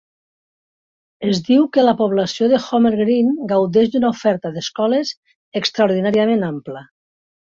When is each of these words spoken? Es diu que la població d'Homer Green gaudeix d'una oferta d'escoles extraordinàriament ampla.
Es 1.31 1.41
diu 1.49 1.67
que 1.75 1.83
la 1.83 1.93
població 1.99 2.47
d'Homer 2.53 2.93
Green 2.95 3.29
gaudeix 3.53 3.91
d'una 3.97 4.11
oferta 4.17 4.53
d'escoles 4.57 5.13
extraordinàriament 5.61 6.49
ampla. 6.53 6.83